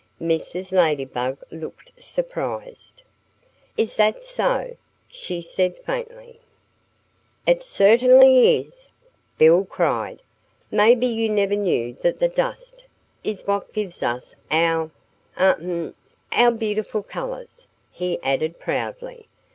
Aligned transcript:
Mrs. 0.19 0.71
Ladybug 0.71 1.43
looked 1.51 1.91
surprised. 2.01 3.03
"Is 3.77 3.97
that 3.97 4.23
so?" 4.25 4.75
she 5.07 5.41
said 5.41 5.77
faintly. 5.77 6.39
"It 7.45 7.61
certainly 7.63 8.57
is!" 8.57 8.87
Bill 9.37 9.63
cried. 9.63 10.23
"Maybe 10.71 11.05
you 11.05 11.29
never 11.29 11.55
knew 11.55 11.93
that 12.01 12.17
the 12.17 12.27
dust 12.29 12.87
is 13.23 13.45
what 13.45 13.73
gives 13.73 14.01
us 14.01 14.35
our 14.49 14.89
ahem 15.37 15.93
our 16.31 16.49
beautiful 16.49 17.03
colors," 17.03 17.67
he 17.91 18.19
added 18.23 18.57
proudly. 18.59 19.27